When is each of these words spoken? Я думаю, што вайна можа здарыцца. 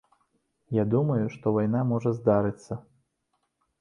Я 0.81 0.85
думаю, 0.93 1.19
што 1.35 1.53
вайна 1.57 1.85
можа 1.93 2.17
здарыцца. 2.21 2.73